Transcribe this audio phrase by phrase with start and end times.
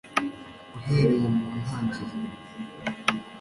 [0.77, 2.33] uhereye mu ntangiriro